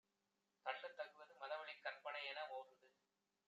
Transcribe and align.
தள்ளத்தகுவது 0.65 1.33
மதவழிக் 1.41 1.83
கற்பனையென 1.83 2.47
ஓர்ந்து 2.49 2.87